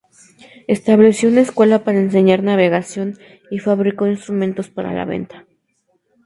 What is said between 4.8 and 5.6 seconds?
la venta.